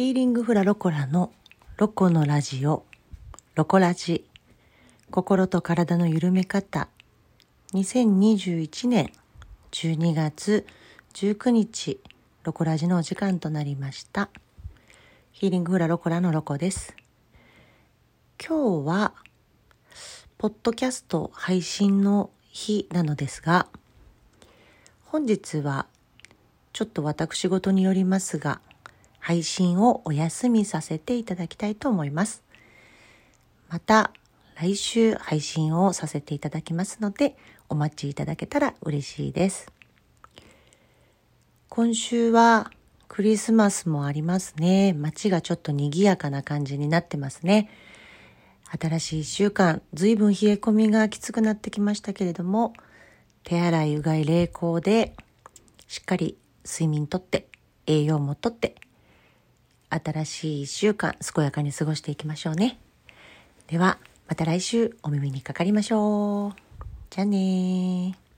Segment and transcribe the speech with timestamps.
[0.00, 1.30] ヒーリングフラロコラの
[1.76, 2.86] ロコのラジオ、
[3.54, 4.24] ロコラジ、
[5.10, 6.88] 心と体の緩め方、
[7.74, 9.12] 2021年
[9.72, 10.64] 12月
[11.12, 12.00] 19日、
[12.44, 14.30] ロコラジのお時間となりました。
[15.32, 16.96] ヒーリングフラロコラのロコです。
[18.42, 19.12] 今日は、
[20.38, 23.68] ポッドキャスト配信の日なのですが、
[25.02, 25.84] 本日は
[26.72, 28.62] ちょっと私事によりますが、
[29.20, 32.42] 配信をお休みさせていただきたいと思います。
[33.68, 34.12] また
[34.56, 37.36] 来週配信をさせていただきますので
[37.68, 39.72] お待ちいただけたら嬉しいです。
[41.68, 42.70] 今週は
[43.06, 44.92] クリスマスもありますね。
[44.92, 47.70] 街がちょっと賑やかな感じになってますね。
[48.78, 52.72] 新しい1週間、随分冷え込みがきつくなってきましたけれども、
[53.42, 55.16] 手洗い、うがい、冷凍で、
[55.88, 57.48] しっかり睡眠とって、
[57.86, 58.76] 栄養もとって、
[59.90, 62.78] 新しい1週間健やかに過ごしていきましょうね。
[63.66, 63.98] では、
[64.28, 66.52] また来週お耳にかかりましょう。
[67.10, 68.29] じゃあねー。